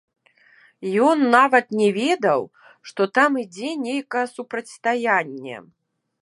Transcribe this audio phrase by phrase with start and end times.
[1.07, 2.41] Ён нават не ведаў,
[2.87, 5.57] што там ідзе нейкае супрацьстаянне.